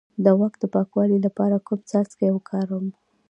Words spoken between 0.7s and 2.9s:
پاکوالي لپاره کوم څاڅکي وکاروم؟